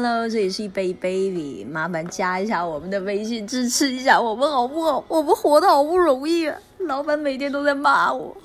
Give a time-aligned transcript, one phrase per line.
[0.00, 5.04] Hello，这里是一杯 baby，麻烦加一下我们的微信，支持一下我们好不好？
[5.08, 6.56] 我们活得好不容易啊，
[6.86, 8.36] 老板每天都在骂我。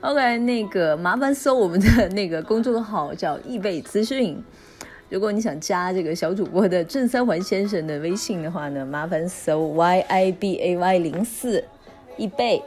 [0.00, 4.42] OK，那个麻烦搜我们的那个公众号叫易贝资讯。
[5.10, 11.62] 如果你想加这个小主播的郑三环先生的微信的话呢，麻烦搜 Y I B A Y 零四
[12.16, 12.62] 易贝。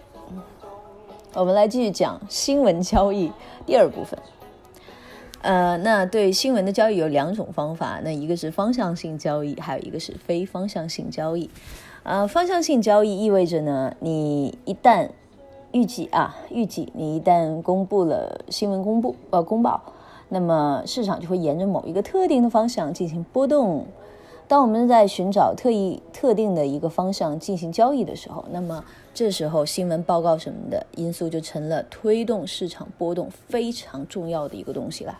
[1.34, 3.32] 我们来继续讲新闻交易
[3.66, 4.20] 第二部分。
[5.42, 11.50] 呃，那对新闻的交易有两种方法，那一个是方向性交易，还有一个是非方向性交易。
[12.04, 15.10] 呃，方向性交易意味着呢，你一旦
[15.72, 19.82] 预计啊，预计你一旦公布了新闻公布呃公报，
[20.28, 23.86] 那么市场就会沿着某一个特定的方向进行波动。
[24.48, 35.20] 当我们在寻找特意特定的一个方向进行交易的时候，那么这时候新闻报告什么的因素就成了推动市场波动非常重要的一个东西了。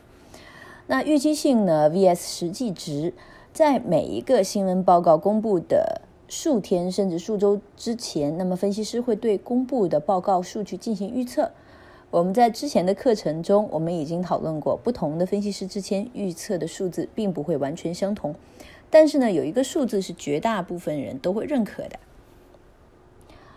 [0.92, 3.14] 那预期性呢 vs 实际值，
[3.54, 11.52] 在每一个新闻报告公布的数天甚至数周之前，那么分析师会对公布的报告数据进行预测。
[12.10, 18.34] 我们在之前的课程中，我们已经讨论过，不同的分析师之间预测的数字并不会完全相同，
[18.90, 22.00] 但是呢，有一个数字是绝大部分人都会认可的，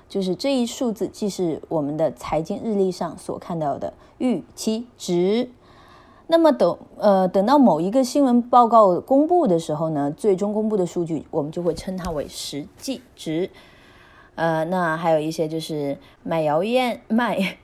[0.06, 5.48] 就是这一数字既是我们的财经日历上所看到的预期值。
[6.33, 13.50] 那么等呃等到某一个新闻报告公布的时候呢，最终公布的数据我们就会称它为实际值。
[14.34, 17.58] 呃，那还有一些就是买谣言、卖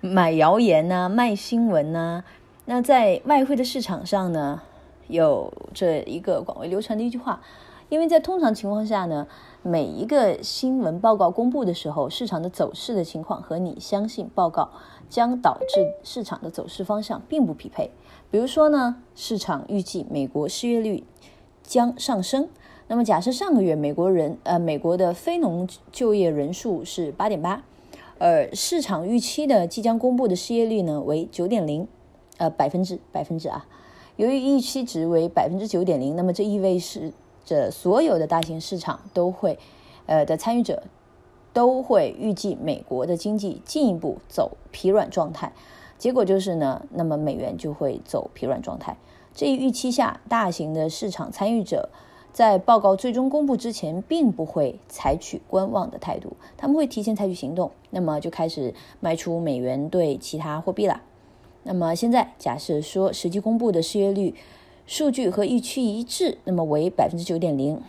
[0.00, 2.24] 买谣言呐、卖新闻呐、
[2.64, 4.62] 那在外汇的市场上呢，
[5.08, 7.42] 有这一个广为流传的一句话，
[7.90, 9.26] 因为在通常情况下呢，
[9.64, 14.70] 每一个新闻报告公布的时候，市场的走势的情况和你相信报告
[15.08, 17.92] 将导致市场的走势方向并不匹配。
[18.28, 21.04] 比如说呢，市场预计美国失业率
[21.62, 22.48] 将上升，
[22.88, 27.62] 那么假设上个月美国人呃美国的非农就业人数是八点八，
[28.18, 31.86] 而市场预期的即将公布的失业率呢为九点零，
[32.38, 33.64] 呃百分之百分之啊。
[34.16, 37.12] 由于预期值为百分之九点零，那么这意味是
[37.44, 39.58] 这所有的大型市场都会，
[40.06, 40.82] 呃的参与者
[41.52, 45.52] 都会预计美国的经济进一步走疲软状态，
[45.98, 48.96] 结果就是呢，那么美元就会走疲软状态。
[49.34, 51.88] 这一预期下，大型的市场参与者
[52.32, 61.02] 在报告最终公布之前，并不会采取观望的态度，他们会提前采取行动，那么就开始卖出美元对其他货币了。
[61.64, 64.34] 那么现在假设说实际公布的失业率
[64.86, 67.80] 数据和预期一致，那么为百分之九点零。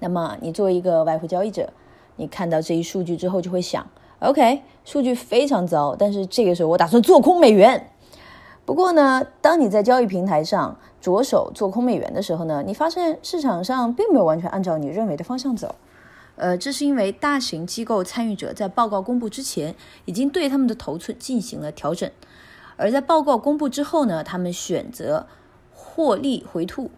[0.00, 1.72] 那么你作为一个外汇交易者，
[2.16, 3.86] 你看到这一数据之后就会想
[4.20, 7.90] ，OK，数据非常糟，但是这个时候我打算做空美元。
[8.64, 15.74] 不过呢，当你在交易平台上着手做空美元的时候呢，你发现市场上并没有完全按照你认为的方向走。
[16.34, 22.10] 呃，这是因为大型机构参与者在报告公布之前，已经对他们的头寸进行了调整，
[22.76, 25.26] 而在报告公布之后呢，他们选择
[25.96, 26.90] 获利回吐。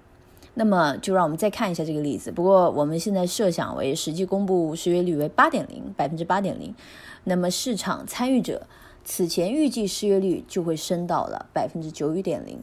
[0.54, 2.32] 那么，就让我们再看一下这个例子。
[2.32, 6.74] 不过，我们现在设想为实际公布失业率为八点零，百分之八点零。
[7.22, 8.66] 那么，市场参与者
[9.04, 12.58] 此前预计失业率就会升到了百分之九点零。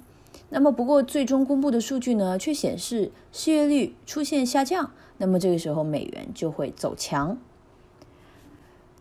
[0.49, 4.91] 那么，不过最终公布的数据呢，却显示失业率出现下降。
[5.19, 7.37] 那么这个时候美元就会走强。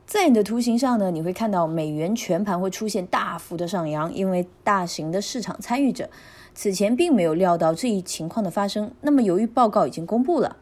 [0.07, 6.09] 在你的图形上呢，你会看到美元全盘会出现大幅的上扬，因为大型的市场参与者
[6.55, 8.93] 此前并没有料到这一情况的发生。
[9.01, 10.57] 那么由于报告已经公布了，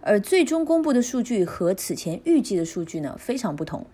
[0.00, 3.84] 而最终公布的数据和此前预计的数据呢非常不同，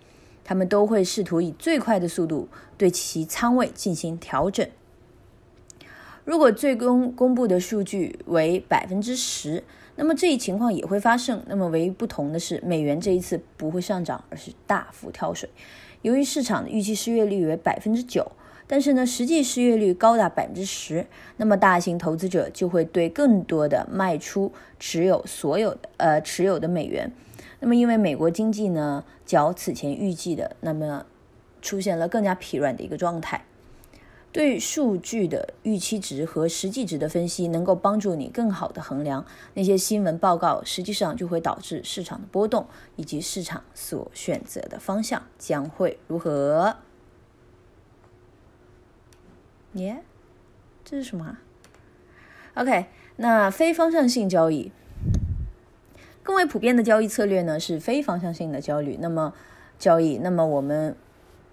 [0.43, 2.47] 他们都会试图以最快的速度
[2.77, 4.67] 对其仓位进行调整。
[6.23, 9.63] 如果最终公布的数据为百分之十。
[9.95, 11.43] 那么这一情况也会发生。
[11.47, 15.49] 那么唯一不同的是，美元这一次不会上涨，而是大幅跳水。
[16.03, 18.31] 由于市场的预期失业率为百分之九，
[18.71, 21.07] 但是呢，实际失业率高达百分之十，
[21.37, 27.11] 那么大型投资者就会对更多的卖出持有所有的呃持有的美元。
[27.61, 31.07] 那么因为美国经济呢较此前预计的，那么
[31.63, 33.43] 出现了更加疲软的一个状态。
[34.31, 39.25] 对数据的预期值和实际值的分析，能够帮助你更好的衡量
[39.55, 46.75] 那些新闻报告，实际上就会导致市场的波动，以及市场所选择的方向将会如何。
[49.73, 50.03] 耶，
[50.83, 51.37] 这是什么
[52.55, 52.87] ？OK，
[53.17, 54.71] 那非方向性交易，
[56.23, 58.97] 更为普遍的交易策略呢是非方向性的交易。
[58.99, 59.33] 那么
[59.77, 60.95] 交易，那么我们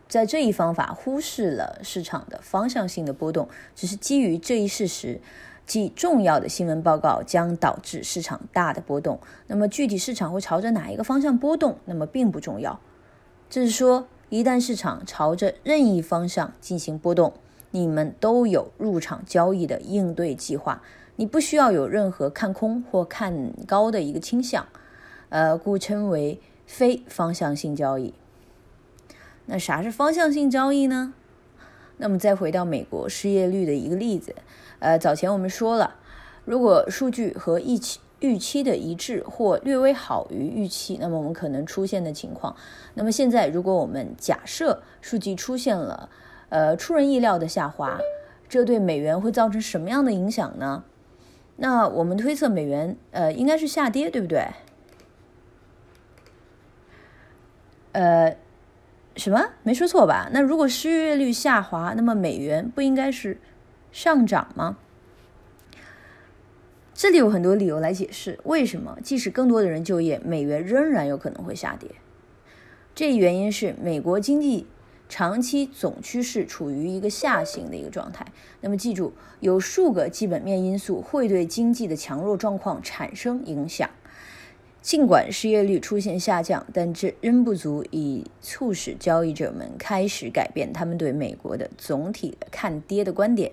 [0.09, 5.21] 在这一方法忽视了市场的方向性的波动，只是基于这一事实。
[5.67, 9.19] 即重要的新闻报告将导致市场大的波动。
[9.49, 12.79] 那么具体市场会朝着哪一个方向波动，那么并不重要。
[13.51, 17.35] 就是说，一旦市场朝着任意方向进行波动，
[17.71, 20.83] 你们都有入场交易的应对计划。
[21.17, 24.67] 你不需要有任何看空或看高的一个倾向，
[25.31, 28.13] 呃，故称为非方向性交易。
[29.47, 31.15] 那啥是方向性交易呢？
[31.97, 34.35] 那么再回到美国失业率的一个例子。
[34.81, 35.95] 呃，早前我们说了，
[36.45, 42.55] 如果数据和预期预期的一致或略微好于预期，那么我们可能出现的情况。
[42.95, 46.11] 那么现在，如果我们假设数据出现了
[46.49, 47.99] 呃出人意料的下滑，
[48.49, 50.85] 这对美元会造成什么样的影响呢？
[51.57, 54.47] 那我们推测美元呃应该是下跌，对不对？
[57.93, 58.37] 呃，
[59.17, 59.53] 什么？
[59.63, 60.29] 没说错吧？
[60.33, 63.39] 那如果失业率下滑，那么美元不应该是？
[63.93, 64.77] 上涨吗？
[66.93, 71.91] 这里有很多理由来解释为什么，即使更多的人就业，美元仍然有可能会下跌。
[72.95, 74.67] 这一原因是美国经济
[75.09, 78.27] 长期总趋势处于一个下行的一个状态。
[78.61, 83.89] 那么记住，有数个基本面因素会对经济的强弱状况产生影响。
[84.83, 93.51] 尽管失业率出现下降，但这仍不足以促使交易者们开始改变他们对美国的总体的看跌的观点。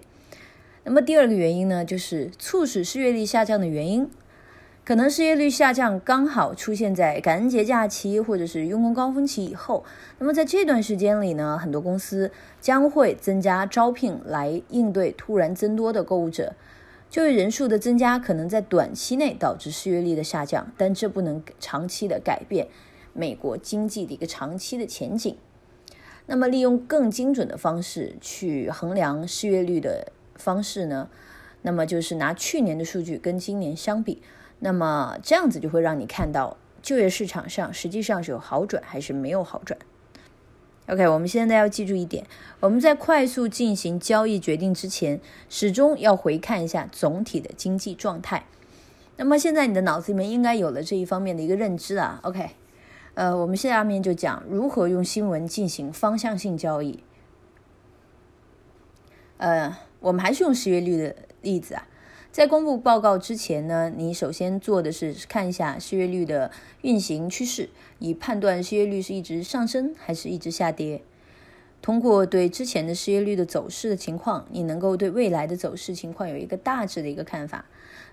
[0.84, 4.08] 那么第二个原因呢，就是促使失业率下降的原因，
[4.86, 9.86] 可能失业率下降刚好出现在感恩节假期或者是用工高峰期以后。
[10.20, 16.54] 那么在这段时间里呢，很多公司将会增加招聘来应对突然增多的购物者。
[17.10, 22.68] 就业人数的增加可能在短期内导致失业率的下降，但这不能长期的改变
[23.14, 25.38] 美国经济的一个长期的前景。
[26.26, 30.12] 那么利用更精准的方式去衡量失业率的。
[30.36, 31.10] 方式呢？
[31.62, 34.20] 那么就是拿去年的数据跟今年相比，
[34.64, 39.78] 那么这样子就会让你看到就业市场上实际上是有好转还是没有好转。
[40.88, 42.26] OK，我们现在要记住一点：
[42.62, 45.20] 我们在快速进行交易决定之前，
[45.50, 48.46] 始终要回看一下总体的经济状态。
[49.18, 52.22] 那么现在你的脑子里面应该有了这一方面的一个认知啊。
[52.24, 52.52] OK，
[53.16, 57.04] 呃，我们下面就讲如何用新闻进行方向性交易。
[59.38, 59.76] 呃。
[60.04, 61.88] 我们还是用失业率的例子啊，
[62.34, 66.50] 在公布报告之前呢，你首先做的是看一下失业率的
[66.82, 67.70] 运行趋势，
[68.00, 71.04] 以判断失业率是一直上升还是一直下跌。
[71.80, 77.66] 通过对之前的失业率的走势的情况，你能够对未来的走势情况有一个大致的一个看法。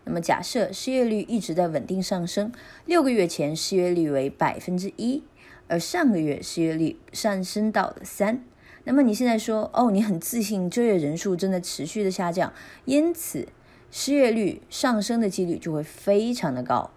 [0.04, 2.52] 那么假设失业率一直在稳定上升，
[2.84, 5.22] 六个月前失业率为百分之一，
[5.66, 8.44] 而上个月失业率上升到了三。
[8.84, 12.52] 那么你现在说哦，你很自信，就业人数正在持续的下降，
[12.84, 13.48] 因此
[13.90, 16.90] 失业率上升的几率就会非常的高。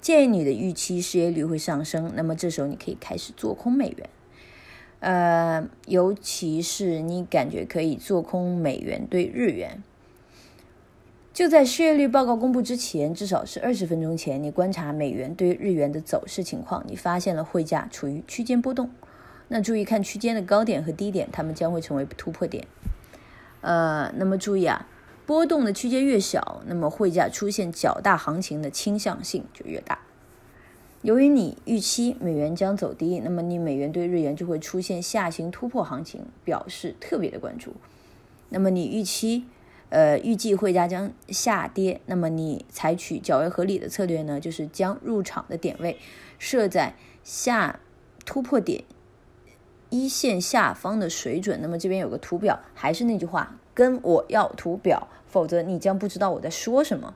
[0.00, 4.08] 建议你的预期失业率会上升，那么这时候你可以开始做空美元，
[5.00, 9.82] 呃，尤其是你感觉可以做空美元对日元。
[11.32, 18.90] 就在失业率报告公布之前，至少是二十分钟前，你观察美元对日元的走势情况，你发现了汇价处于区间波动。
[19.48, 22.66] 那注意看区间的高点和低点，它们将会成为突破点。
[23.62, 24.86] 呃，那么注意啊，
[25.26, 30.00] 波动的区间越小，那么汇价出现较大行情的倾向性就越大。
[31.02, 37.74] 由于你预期美元将走低，那么你美元对日元就会出现下行突破行情，表示特别的关注。
[38.48, 39.44] 那么你预期，
[39.90, 45.98] 呃，预计汇价将下跌，那么你采取较为合理的策略呢，就是将入场的点位
[46.38, 47.80] 设在下
[48.24, 48.84] 突破点。
[49.90, 57.14] 一线下方的水准，那么这边有个图表，还是那句话，跟我要图表，否则你将不知道我在说什么。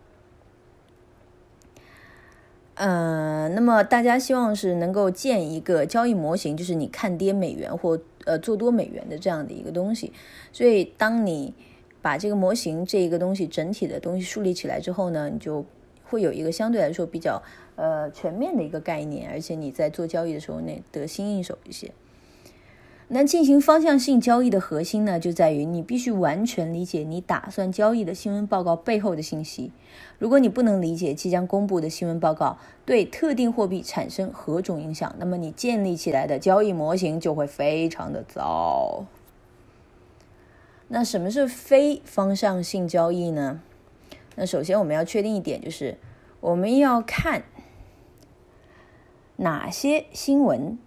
[2.74, 10.12] 嗯，那么大家希望是能够建一个交易模型，就是你看跌美元或呃做多美元的这样的一个东西。
[10.52, 11.54] 所以，当你
[12.00, 15.66] 把这个模型这一个东西整体的东西树立起来之后呢，你就
[16.04, 17.42] 会有一个相对来说比较
[17.74, 21.90] 呃全面的一个概念，而且你在做交易的时候呢得心应手一些。
[23.10, 29.72] 那进行方向性交易的核心呢，就在于你必须完全理解你打算交易的新闻报告背后的信息。
[30.18, 39.06] 如果你不能理解即将公布的新闻报告对特定货币产生何种影响，那么你建立起来的交易模型就会非常的糟。
[40.88, 43.62] 那什么是非方向性交易呢？
[44.36, 45.96] 那首先我们要确定一点，就是
[46.40, 47.44] 我们要看
[49.36, 50.78] 哪些新闻。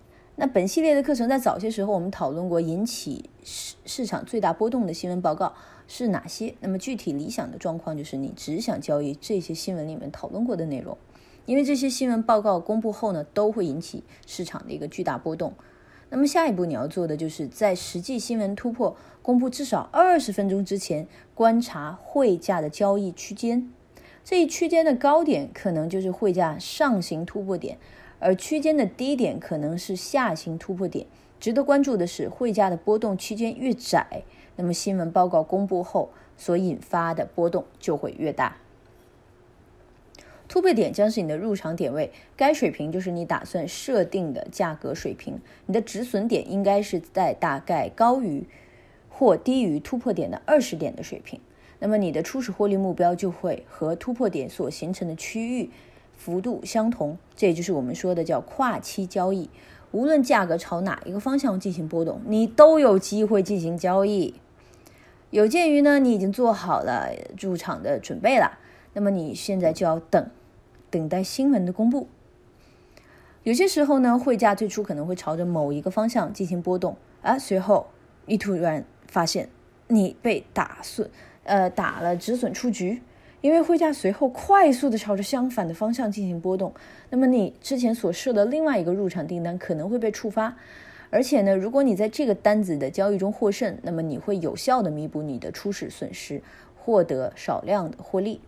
[0.42, 5.54] 那本系列的课程在早些时候我们讨论过引起市市场最大波动的新闻报告
[5.88, 6.56] 是哪些。
[6.62, 10.98] 那么具体理想的状况就是你只想交易这些新闻里面讨论过的内容，
[11.46, 15.54] 因为这些新闻报告公布后呢，都会引起市场的一个巨大波动。
[16.10, 23.72] 那么下一步你要做的就是在实际新闻突破公布至少二十分钟之前观察汇价的交易区间，
[24.24, 27.78] 这一区间的高点可能就是汇价上行突破点。
[28.22, 31.06] 而区间的低点可能是下行突破点。
[31.40, 34.22] 值得关注的是，汇价的波动区间越窄，
[34.56, 38.58] 那么新闻报告公布后所引发的波动就会越大。
[40.48, 45.40] 突破点将是你的入场点位，该水平就是你打算设定的价格水平。
[45.66, 48.46] 你的止损点应该是在大概高于
[49.10, 51.40] 或低于突破点的二十点的水平。
[51.80, 55.72] 那么你的初始获利目标就会和突破点所形成的区域。
[56.24, 59.50] 幅度相同，这也就是我们说的叫跨期交易。
[59.92, 64.36] 无论价格朝哪一个方向进行波动，你都有机会进行交易。
[65.32, 67.10] 有鉴于呢，你已经做好了
[67.40, 68.60] 入场的准备了，
[68.94, 70.30] 那么你现在就要等，
[70.92, 72.08] 等待新闻的公布。
[73.42, 77.88] 有些时候呢，汇价最初可能会朝着某一个方向进行波动，而随后
[78.28, 79.50] 你突然发现
[79.88, 81.10] 你被打损，
[81.46, 83.02] 呃，打了止损出局。
[83.42, 86.72] 因为汇价随后快速的朝着相反的方向进行波动，
[87.10, 90.56] 那么你之前所设的另外一个入场订单可能会被触发，
[91.10, 96.42] 而且呢，如果你在这个单子的交易中获胜，那么你会有效的弥补你的初始损失，
[96.76, 98.40] 获得少量的获利。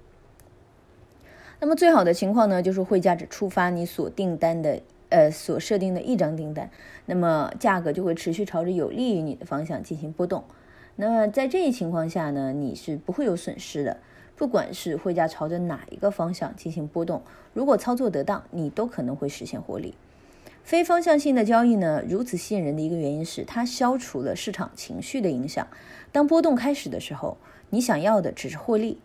[1.59, 6.69] 那么最好的情况呢，就是汇价只触发你所订单的呃所设定的一张订单，
[7.07, 10.43] 那么价格就会持续朝着有利于你的方向进行波动。
[10.97, 13.97] 那么在这一情况下呢，你是不会有损失的。
[14.35, 17.21] 不管是汇价朝着哪一个方向进行波动，
[17.53, 19.93] 如果操作得当，你都可能会实现获利。
[20.63, 25.67] 非方向性的交易呢，如此吸引人的一个原因是它消除了市场情绪的影响。
[26.11, 27.37] 当波动开始的时候，
[27.69, 28.97] 你想要的只是获利，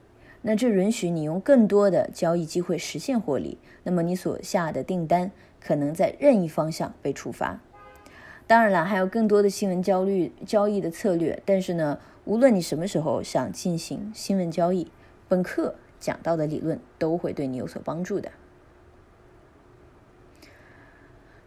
[0.43, 3.59] 那这允许你用更多的交易机会实现获利。
[3.83, 5.31] 那么你所下的订单
[5.61, 7.61] 可能在任意方向被触发。
[8.47, 11.43] 当然了，还有更多的新闻焦虑交易的策略。
[11.45, 14.91] 但是呢，无论你什么时候想进行新闻交易，
[15.29, 18.33] 本课讲到的理论都会对你有所帮助的。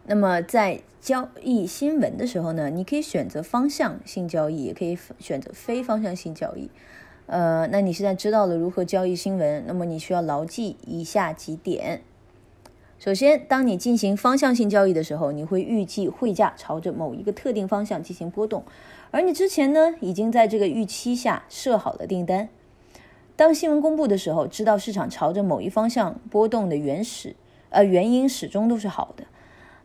[0.04, 6.70] 那么在交易新闻的时候呢，你可以选择方向性交易，也可以选择非方向性交易。
[7.26, 12.02] 呃，那你现在知道了如何交易新闻，那么你需要牢记以下几点。
[12.98, 18.64] 首先，当你进行方向性交易的时候，你会预计汇价朝着某一个特定方向进行波动，
[19.12, 22.48] 而你之前呢，已经在这个预期下设好了订单。
[23.42, 27.34] 当新闻公布的时候，知道市场朝着某一方向波动的原始，
[27.70, 29.24] 呃，原因始终都是好的。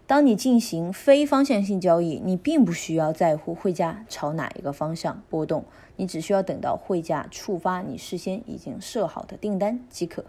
[0.05, 10.25] 当你进行非方向性交易，你并不需要在乎汇价朝哪一个方向波动，你只需要等到汇价触发你事先已经设好的订单即可。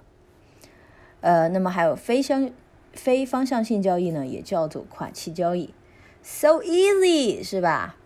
[1.20, 2.50] 呃，那么还有非相
[2.94, 5.74] 非方向性交易呢，也叫做跨期交易
[6.22, 7.96] ，so easy 是吧？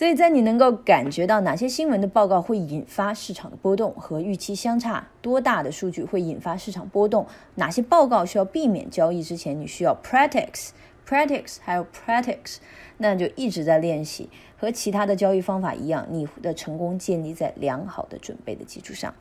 [0.00, 7.26] 所以在你能够感觉到哪些新闻的报告会引发市场的波动和预期相差多大的数据会引发市场波动，
[7.56, 12.56] 哪些报告需要避免交易之前，你需要 practice，practice 还有 practice，
[12.96, 14.30] 那就一直在练习。
[14.56, 19.12] 和其他的交易方法一样，你的成功建立在良好的准备的基础上。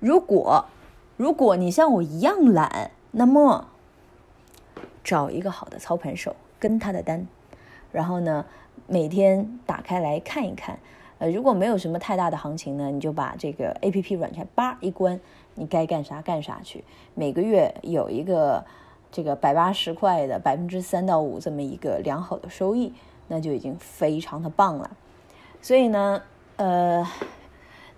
[0.00, 0.66] 如果
[1.16, 3.70] 如果你像我一样懒，那么
[5.02, 7.26] 找一个好的操盘手跟他的单，
[7.90, 8.44] 然后呢？
[8.86, 10.78] 每天打开来看一看，
[11.18, 15.18] 呃，如果没有什么太大的行情呢，你就把这个 A P P 软件叭一关，
[15.54, 16.84] 你该干啥干啥去。
[17.14, 18.64] 每个月有一个
[19.10, 22.92] 这个百八十块的百分之三到五这么一个良好的收益，
[23.28, 24.90] 那就已经非常的棒了。
[25.62, 26.22] 所以呢，
[26.56, 27.06] 呃，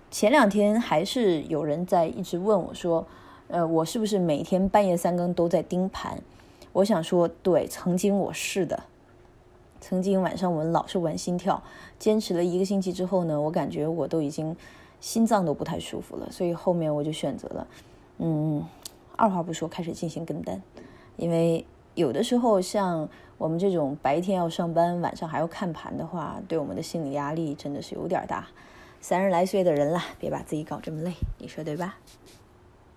[0.09, 3.05] 前两天还是有人在一直问我说，
[3.49, 6.17] 呃，我是不是每天半夜三更都在盯盘？
[6.71, 8.83] 我想说，对，曾经我是的。
[9.79, 11.61] 曾经晚上我们老是玩心跳，
[11.99, 14.55] 坚持了一个星期之后呢，我感觉我都已经
[14.99, 17.67] 心脏都不太舒服了，所以后面我就选择了，
[18.17, 18.63] 嗯，
[19.15, 20.61] 二话不说开始进行跟单，
[21.15, 21.65] 因为
[21.95, 23.07] 有的时候像
[23.37, 28.47] 我们这种白天要上班，晚上还要看盘的话，对我们的心理压力真的是有点大。
[28.99, 31.97] 三十来岁的人了，别把自己搞这么累，你说对吧？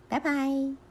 [0.08, 0.89] 拜拜。